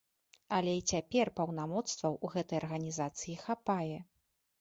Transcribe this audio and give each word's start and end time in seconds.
Але 0.55 0.71
і 0.77 0.83
цяпер 0.93 1.29
паўнамоцтваў 1.39 2.13
у 2.29 2.31
гэтай 2.37 2.57
арганізацыі 2.61 3.37
хапае. 3.45 3.99